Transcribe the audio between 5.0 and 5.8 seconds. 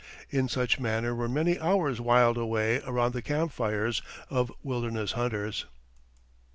hunters.